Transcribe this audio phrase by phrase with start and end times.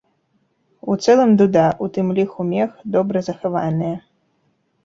[0.93, 3.97] У цэлым дуда, у тым ліку мех, добра захаваныя.